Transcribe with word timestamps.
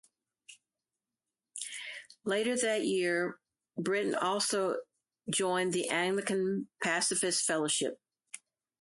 Later 2.25 2.57
that 2.57 2.83
year, 2.87 3.39
Brittain 3.77 4.15
also 4.19 4.77
joined 5.29 5.73
the 5.73 5.89
Anglican 5.89 6.69
Pacifist 6.81 7.45
Fellowship. 7.45 7.99